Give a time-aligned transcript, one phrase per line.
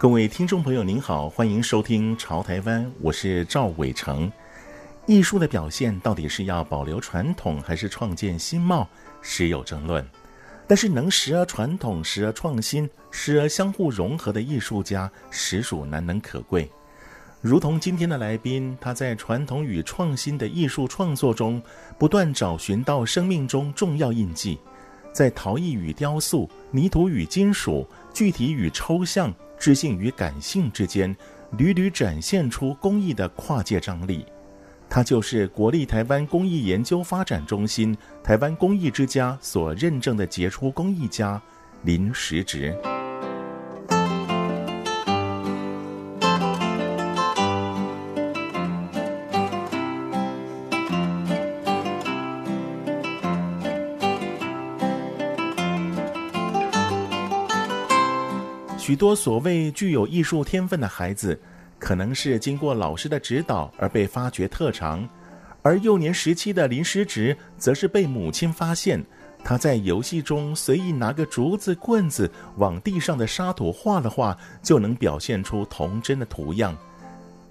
[0.00, 4.30] 各位听众朋友，您好，欢迎收听《潮台湾》，我是赵伟成。
[5.06, 8.88] 艺术的表现到底是要保留传统，还是创建新貌，
[9.20, 10.08] 时有争论。
[10.68, 16.70] 但是能时而传统，时而创新，时而相互融合的艺术家，实属难能可贵。
[17.40, 21.60] 如同今天的来宾，他在传统与创新的艺术创作中，
[21.98, 24.60] 不断找寻到生命中重要印记，
[25.12, 27.84] 在陶艺与雕塑、泥土与金属、
[28.18, 29.32] 具体与抽象。
[29.60, 31.16] 知性与感性之间，
[31.56, 34.26] 屡屡展现出工艺的跨界张力。
[34.88, 41.40] 他就是国立台湾工艺研究发展中心台湾工艺之家所认证的杰出工艺家
[41.82, 42.76] 林时直。
[58.88, 61.38] 许多所谓具有艺术天分的孩子，
[61.78, 65.06] 可能是经过老师的指导而被发掘特长，
[65.60, 69.04] 而幼年时期的林时值，则是被母亲发现，
[69.44, 76.74] 他在游戏中随意拿个竹子、棍子往地上的沙土画了画，就能表现出童真的图样。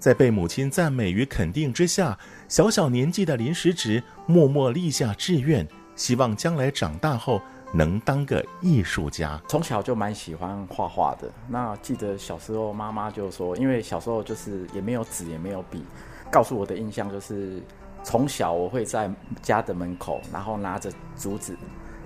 [0.00, 7.40] 在被母亲赞美与肯定之下，小小年纪的林时值默默立下志愿，希望将来长大后。
[7.72, 11.30] 能当个艺术家，从小就蛮喜欢画画的。
[11.48, 15.84] 那记得小时候妈妈就说，因为小时候就是也没有纸也没有笔，
[16.30, 17.62] 告诉我的印象就是，
[18.02, 19.10] 从小我会在
[19.42, 21.56] 家的门口，然后拿着竹子、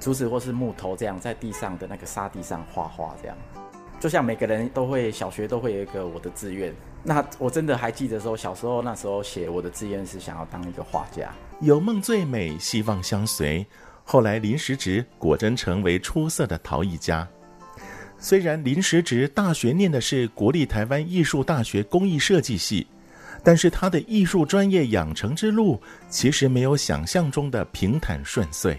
[0.00, 3.36] 竹子或是木头这样在地上的那个沙地上画画，这样。
[4.00, 6.74] 就像每个人都会小学都会有一个我的志愿。
[7.04, 11.32] 那我真的还记得说，小时候那时候写我的志愿是想要当一个画家。
[11.60, 13.64] 有梦最美，希望相随。
[14.04, 17.26] 后来，林时值果真成为出色的陶艺家。
[18.18, 22.86] 虽然林时值大学念的是国立台湾艺术大学工艺设计系，
[23.42, 28.78] 但是他的艺术专业养成之路其实没有想象中的平坦顺遂。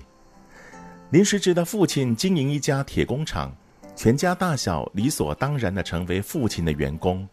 [1.10, 3.54] 林时值的父亲经营一家铁工厂，
[3.96, 7.28] 全家大小理所当然的成为父亲的员工。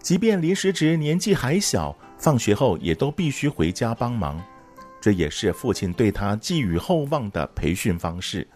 [0.00, 4.42] 即便林时值年纪还小，放学后也都必须回家帮忙。
[5.00, 8.46] 这也是父亲对他寄予厚望的培训方式，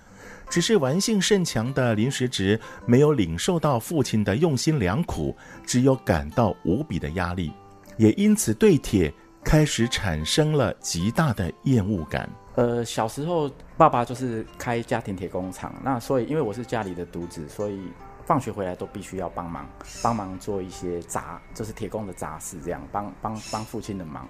[0.50, 7.52] 只是玩性甚强的林时值没有领受到父亲的用心良苦，只有感到无比的压力，
[7.97, 9.12] 也因此对铁
[9.44, 12.28] 开始产生了极大的厌恶感。
[12.56, 17.81] 呃，小时候爸爸就是开家庭铁工厂，那所以因为我是家里的独子，所以
[18.26, 19.66] 放学回来都必须要帮忙，
[20.02, 24.28] 帮忙做一些杂，就是铁工的杂事，这样帮帮帮父亲的忙，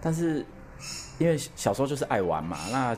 [0.00, 0.44] 但是。
[1.18, 2.96] 因为小时候就是爱玩嘛，那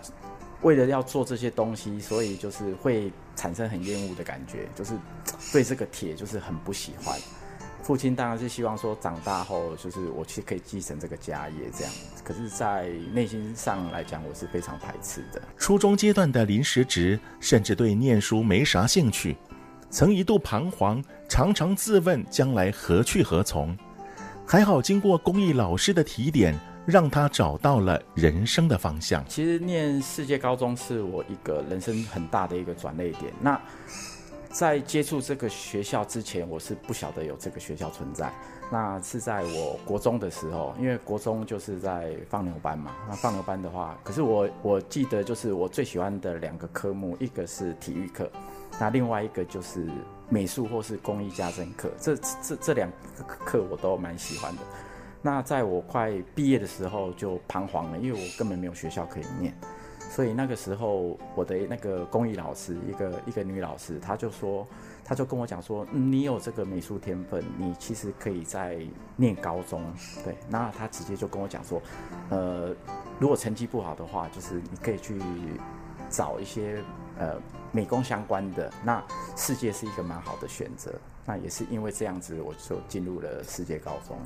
[0.62, 4.92] 为了要做这些东西，所以就是会产生很厌恶的感觉，就是
[5.52, 7.18] 对这个铁就是很不喜欢。
[7.82, 11.92] 父亲当然是希望说长大后就是我去可以继承这个家业这样，
[12.22, 15.40] 可是，在内心上来讲，我是非常排斥的。
[15.56, 19.34] 初中阶段的临时职甚至对念书没啥兴趣，
[19.88, 23.76] 曾一度彷徨，常常自问将来何去何从。
[24.46, 26.54] 还好经过公益老师的提点。
[26.86, 29.24] 让他找到了人生的方向。
[29.28, 33.32] 其实念世界高中是我一个人生很大的一个转捩点。
[33.40, 33.60] 那
[34.50, 38.32] 在接触这个学校之前，我是不晓得有这个学校存在。
[38.72, 42.92] 那是在我国中的时候，因为国中就是在放牛班嘛。
[43.08, 48.30] 那放牛班的话，可是我我记得就是我最喜欢的两个科目，一个是体育课，
[48.78, 49.86] 那另外一个就是
[50.28, 51.90] 美术或是工艺家政课。
[52.00, 54.62] 这这这两个课我都蛮喜欢的。
[55.22, 59.54] 那在我快毕业的时候就彷徨了，因为我根本没有学校可以念，
[60.10, 64.66] 所以那个时候我的那个工艺老师，一个一个女老师，她就说，
[65.04, 68.78] 她就跟我讲说，你有这个美术天分，你其实可以在
[69.14, 69.82] 念高中，
[70.24, 71.82] 对，那她直接就跟我讲说，
[72.30, 72.74] 呃，
[73.18, 75.20] 如果成绩不好的话，就是你可以去
[76.08, 76.82] 找一些
[77.18, 77.38] 呃
[77.72, 79.04] 美工相关的，那
[79.36, 80.94] 世界是一个蛮好的选择，
[81.26, 84.18] 那也是因为这样子，我就进入了世界高中。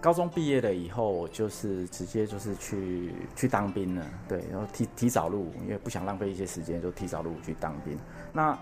[0.00, 7.98] 高中毕业了以后，我就是直接就是去去当兵了，对，然后提提早入伍，因为不想浪费一些时间，就提早入伍去当兵。
[8.32, 8.58] 那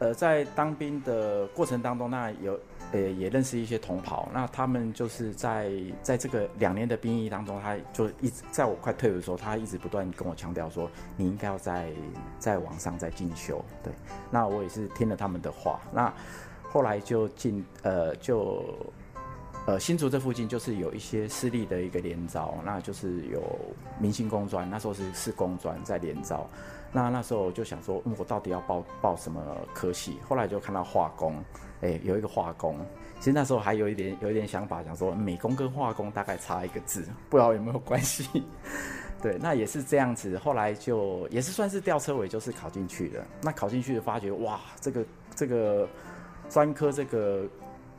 [0.00, 2.60] 呃，在当兵的过程当中，那有
[2.92, 11.90] 呃也认识一些同袍，那他们就是在在这个两年的兵役当中，他就一直在我快退伍的时候，他一直不断跟我强调说，你应该要在
[12.38, 13.90] 在网上再进修，对，
[14.30, 16.12] 那我也是听了他们的话，那
[16.62, 18.62] 后来就进呃就。
[19.66, 23.42] 呃，新竹这附近就是有一些私立的一个联招，那就是有
[23.98, 26.48] 明星工专，那时候是是工专在联招，
[26.92, 29.42] 那那时候就想说，嗯，我到底要报报什么
[29.74, 30.18] 科系？
[30.28, 31.34] 后来就看到化工，
[31.80, 32.78] 哎、有一个化工，
[33.18, 38.44] 其实那时候还有一点有一点想法，想说美工跟化工大概差一个字，不知道有没有关系？
[39.20, 43.26] 对，那也是这样子，后来就也是算是吊车尾，就是考进去了。
[43.42, 45.04] 那考进去就发觉，哇，这个
[45.34, 45.88] 这个
[46.48, 47.44] 专科这个。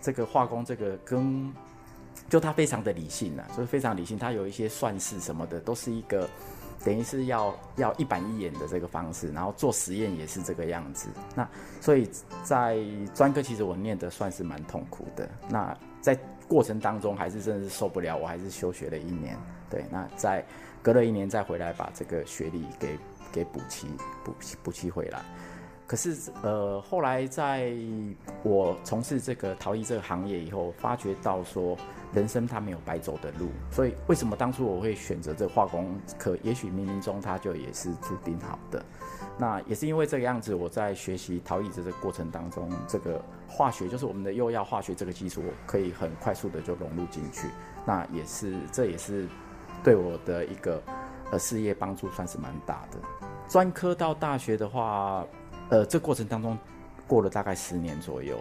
[0.01, 1.53] 这个化工，这个跟
[2.29, 4.17] 就他非常的理性啊，所以非常理性。
[4.17, 6.27] 他有一些算式什么的，都是一个
[6.83, 11.09] 等于是要要一板一眼的这个方式，然后做实验也是这个样子。
[11.35, 11.47] 那
[11.79, 12.09] 所以
[12.43, 12.77] 在
[13.13, 15.29] 专科，其实我念的算是蛮痛苦的。
[15.49, 16.17] 那在
[16.47, 19.37] 过程当中，还是真的是受不了，我还是休学了一年。
[19.69, 20.45] 对，那在
[20.81, 22.97] 隔了一年再回来，把这个学历给
[23.31, 23.87] 给补齐
[24.23, 24.33] 补
[24.63, 25.21] 补齐回来。
[25.87, 27.71] 可是，呃，后来在
[28.43, 31.77] 我从事这个陶艺这个行业以后，发觉到说，
[32.13, 33.47] 人生它没有白走的路。
[33.71, 36.37] 所以，为什么当初我会选择这化工科？
[36.43, 38.83] 也许冥冥中它就也是注定好的。
[39.37, 47.47] 那也是因为这个样子，我在学习陶艺这个过程当中，这个化学就是我们的釉药化学这个基础，我可以很快速的就融入进去。
[47.85, 49.25] 那也是，这也是
[49.85, 50.83] 对我的一个
[51.31, 52.99] 呃事业帮助算是蛮大的。
[53.47, 55.25] 专科到大学的话。
[55.69, 56.57] 呃，这过程当中
[57.05, 58.37] 过了大概十年左右，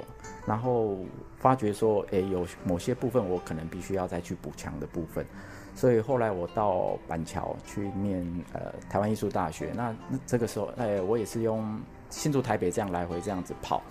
[0.46, 0.99] 然后
[1.38, 5.26] 发觉说，诶，有某些部分我可能必须要再去补强的部分，
[5.75, 9.73] 所以后来我到板桥去念呃台湾艺术大学。
[9.75, 9.94] 那
[10.25, 11.81] 这个时候，哎，我也是用
[12.11, 13.82] 新竹台北这样来回这样子跑。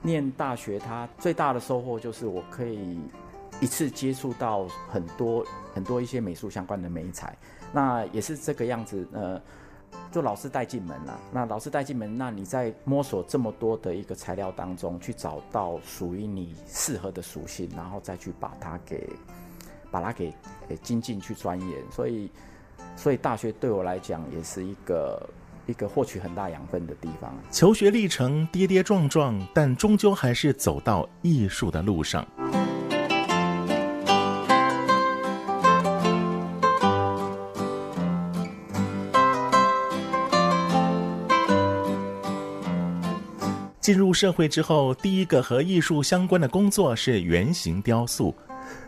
[0.00, 3.00] 念大学，它最大的收获就是我可以
[3.60, 5.44] 一次接触到很多
[5.74, 7.36] 很多一些美术相关的美材。
[7.72, 9.40] 那也是这个样子，呃。
[10.10, 19.08] 就老师带进门了，那老师带进门，那你在摸索这么多的一个材料当中，去找到属于你适合的属性，然后再去把它给
[19.90, 20.32] 把它给
[20.68, 21.78] 给精进去钻研。
[21.90, 22.30] 所以，
[22.94, 25.28] 所以大学对我来讲也是一个
[25.66, 27.34] 一个获取很大养分的地方。
[27.50, 32.26] 求学历程跌跌撞撞，但终究还是走到艺术的路上。
[43.82, 48.32] 进入社会之后，第一个和艺术相关的工作是原型雕塑。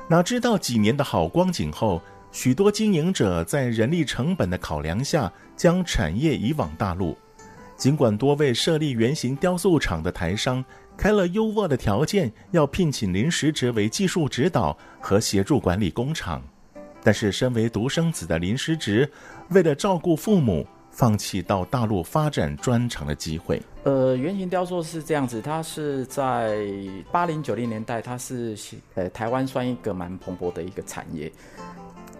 [0.09, 2.01] 哪知道几年的好光景后，
[2.31, 7.19] 许多经营者在人力成本的考量下，将产业移往大陆。
[7.77, 10.65] 尽管多位设立原型雕塑厂的台商
[10.97, 16.41] 开了优渥的条件，要聘请林时哲为技术指导和协助管理工厂，
[17.03, 19.11] 但是身为独生子的林时值，
[19.49, 20.65] 为了照顾父母，
[20.95, 23.61] 放弃到大陆发展专长的机会。
[23.83, 26.65] 呃，原型雕塑是这样子，它是在
[27.11, 28.57] 八零九零年代，它是
[28.95, 31.31] 呃台湾算一个蛮蓬勃的一个产业。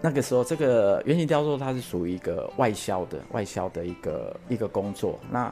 [0.01, 5.17] 那个时候，这个原型雕塑它是属于一个外销的外销的一个一个工作。
[5.31, 5.51] 那、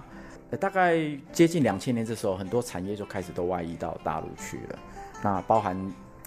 [0.52, 1.00] 呃、大概
[1.32, 4.80] 接近两千年这时候，很多产业就开始都外移到大陆去了。
[5.24, 5.76] 那包含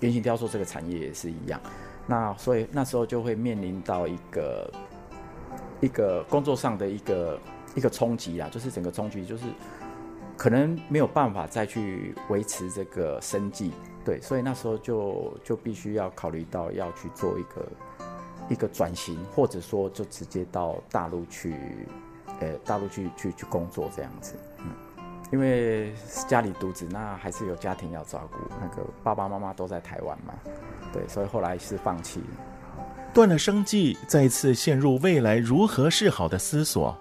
[0.00, 1.60] 原型雕塑这个产业也是一样。
[2.06, 4.68] 那所以那时候就会面临到一个。
[5.80, 7.38] 一个工作上的一个
[7.75, 9.45] 一个冲击啦，就是整个冲击，就是
[10.37, 13.73] 可能没有办法再去维持这个生计，
[14.04, 17.68] 对，所以那时候就就必须要考虑到要去做一个
[18.49, 21.54] 一个转型，或者说就直接到大陆去，
[22.40, 24.71] 呃，大陆去去去工作这样子，嗯，
[25.30, 25.92] 因为
[26.26, 30.33] 家里独子，那还是有家庭要照顾，那个爸爸妈妈都在台湾嘛，
[30.92, 32.23] 对，所以后来是放弃。
[33.16, 36.94] 断了生计，再次陷入未来如何是好的思索。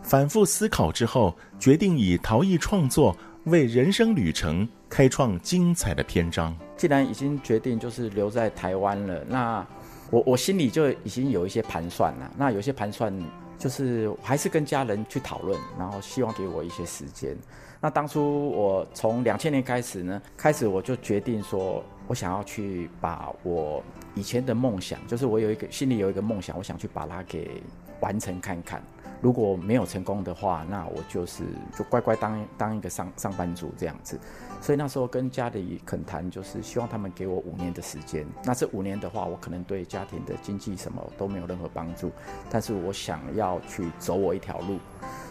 [0.00, 6.56] 反复思考之后，决定以陶艺创作为人生旅程开创精彩的篇章。
[6.76, 9.66] 既然已经决定就是留在台湾了，那
[10.12, 12.30] 我我心里就已经有一些盘算了。
[12.38, 13.12] 那有些盘算
[13.58, 17.36] 就是还是跟家人去讨论，然后希望给我一些时间。
[17.80, 23.82] 那当初我从两千年开始呢，开始我就决定说，我想要去把我。
[24.16, 27.62] 以前的梦想，就是我有一个心里有一个梦想，我想去把它给
[28.00, 28.82] 完成看看。
[29.20, 31.44] 如果没有成功的话，那我就是
[31.76, 34.18] 就乖乖当当一个上上班族这样子。
[34.60, 38.26] 所以那时候跟家里恳谈，就是希望他们给我五年的时间。
[38.44, 42.10] 那这五年的话，我可能对家庭的经济什么都没有任何帮助，
[42.50, 44.78] 但是我想要去走我一条路。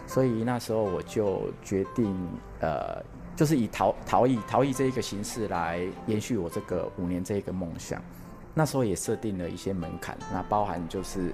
[0.07, 2.15] 所以那时候我就决定，
[2.61, 3.03] 呃，
[3.35, 8.01] 就是以逃逃逸逃逸这一个形式来延续我这个五年这一个梦想。
[8.55, 11.31] 那时候也设定了一些门槛，那包含就是。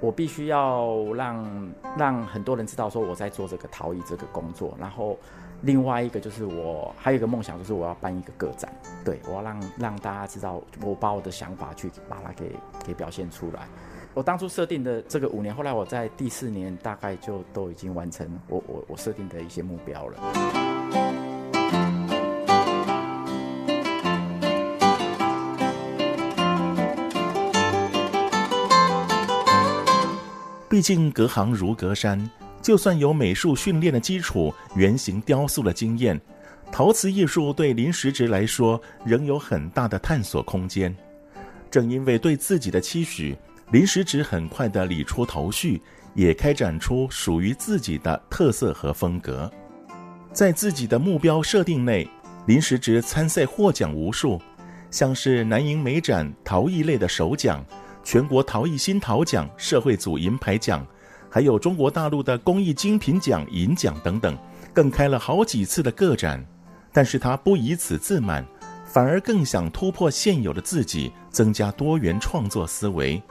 [0.00, 5.18] 我必须要让让很多人知道说我在做这个陶艺这个工作，然后
[5.62, 8.72] 另外一个就是我还有一个梦想，就是我要办一个个展，
[9.04, 12.54] 对，我要让让大家知道我把我的想法去把它给
[12.86, 13.66] 给表现出来。
[14.14, 21.27] 我当初设定的这个五年，后来我在第四年大概就都已经完成我我我设定的一些目标了。
[30.68, 36.20] 毕竟隔行如隔山，就算有美术训练的基础、原型雕塑的经验，
[36.70, 40.94] 陶瓷艺术对林时直来说仍有很大的探索空间。
[41.70, 43.36] 正因为对自己的期许，
[43.70, 45.80] 林时直很快地理出头绪，
[46.14, 49.50] 也开展出属于自己的特色和风格。
[50.34, 52.06] 在自己的目标设定内，
[52.46, 54.38] 林时直参赛获奖无数，
[54.90, 57.64] 像是南瀛美展陶艺类的首奖。
[58.10, 60.82] 全国陶艺新陶奖社会组银牌奖，
[61.28, 64.34] 还有中国大陆的工艺精品奖银奖等等，
[64.72, 66.42] 更开了好几次的个展。
[66.90, 68.42] 但是他不以此自满，
[68.86, 73.22] 反而更想突破现有的自己，增加多元创作思维。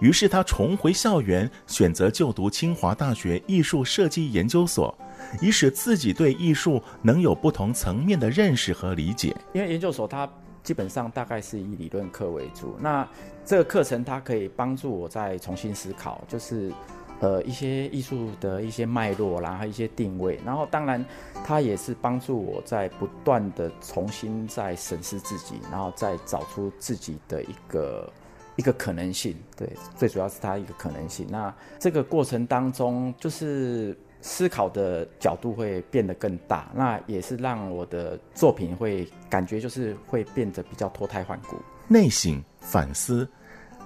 [0.00, 4.92] 于是他重回校园，选择就读清华大学艺术设计研究所，
[5.40, 9.32] 以使自己对艺术能有不同层面的认识和理解。
[9.52, 10.28] 因为研究所它。
[10.64, 13.06] 基本上大概是以理论课为主，那
[13.44, 16.72] 这个课程它可以帮助我再重新思考，就是
[17.20, 21.04] 呃一些艺术的一些脉络，然后一些定位，然后当然
[21.44, 28.12] 它也是帮助我在不断的重新再审视自己，然后再找出自己的一个
[28.56, 29.36] 一个可能性。
[29.54, 31.26] 对，最主要是它一个可能性。
[31.30, 33.96] 那这个过程当中就是。
[34.26, 41.58] 思考的角度会变得更大，那也是让我的作品会感觉就是会变得比较脱胎换骨。
[41.88, 43.28] 内省反思，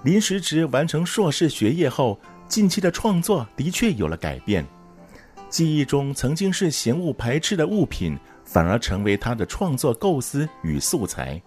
[0.04, 2.16] 临时职完成硕士学业后，
[2.47, 4.64] 近期的创作的确有了改变。
[5.50, 11.42] 记忆中曾经是嫌恶排斥的物品，反而成为他的创作构思与素材。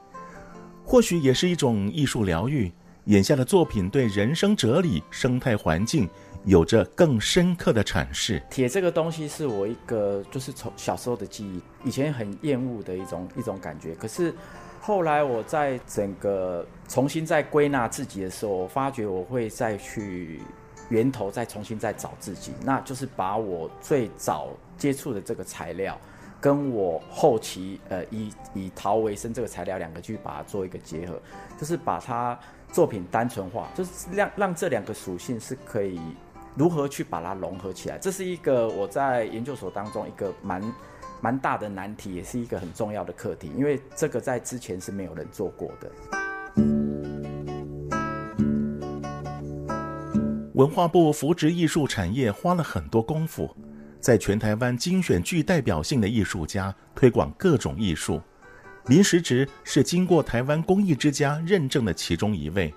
[0.84, 2.70] 或许也是一种艺术疗愈。
[3.06, 6.08] 眼下的作品对人生哲理、生态环境。
[6.46, 8.42] 有着更深刻的阐释。
[8.50, 13.94] 铁这个东西是我一个，就是从小时候的记忆，以前很厌恶的一种一种感觉。
[13.96, 14.34] 可是
[14.80, 20.42] 后来我在整个重新再归纳自己的时候，我发觉我会再去
[20.90, 25.96] 源头再重新再找自己，那就是把我最早接触的这个材料，
[26.40, 31.22] 跟我后期呃以以陶为生这个材料两个去把它做一个结合，
[31.60, 32.38] 就是把它
[32.72, 36.02] 作品单纯化，就是让让这两个属性是可以。
[36.56, 37.98] 如何去把它融合起来？
[37.98, 40.62] 这是一个我在研究所当中一个蛮
[41.22, 45.92] 蛮大的难题，也是一个很重要的课题，因为这个在之前是没有人做过的。
[50.54, 53.50] 文化部扶植艺术产业花了很多功夫，
[54.00, 58.22] 在全台湾精选具代表性的艺术家，推广各种艺术。
[58.88, 62.74] 林时值是经过台湾工艺之家认证的其中一位。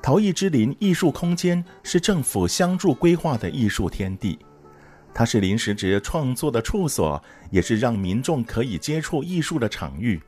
[0.00, 4.38] 陶艺之林艺术空间是政府相助规划的艺术天地，
[5.12, 10.20] 它是临时直创作的处所，也是让民众可以接触艺术的场域。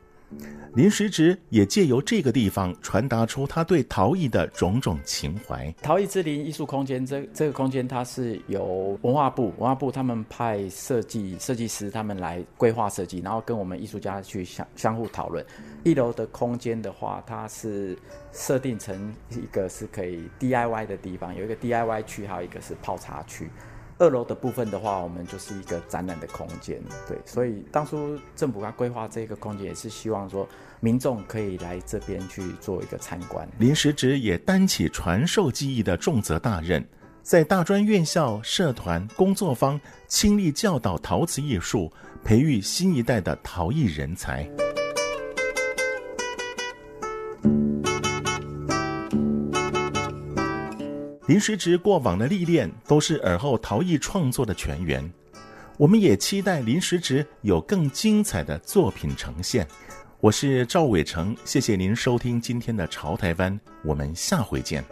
[0.74, 5.72] 林时直也借由这个地方传达出他对陶艺的种种情怀。
[5.82, 15.44] 陶艺之林艺术空间，这这个空间它是由文化部文化部他们派设计设计师他们来规划设计，然后跟我们艺术家去相相互讨论。
[15.82, 17.98] 一楼的空间的话，它是
[18.32, 23.50] 设定成一个是可以 DIY 的地方，有一个 DIY 区，还有一个是泡茶区。
[24.00, 30.48] 二楼的部分的话，我们就是一个展览的空间，对，所以当初政府他规划这个空间，也是希望说
[30.80, 33.46] 民众可以来这边去做一个参观。
[33.58, 36.82] 临时职也担起传授技艺的重责大任，
[37.22, 39.78] 在大专院校、社团、工作坊
[40.08, 41.92] 倾力教导陶瓷艺术，
[42.24, 44.48] 培育新一代的陶艺人才。
[51.30, 55.00] 林时值过往的历练都是尔后陶艺创作的泉源，
[55.76, 59.64] 我们也期待林时值有更精彩的作品呈现。
[60.18, 64.84] 我是赵伟成，谢谢您收听今天的《潮台湾》，我们下回见。